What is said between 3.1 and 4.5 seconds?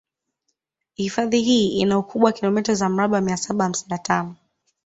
mia saba hamsini na tano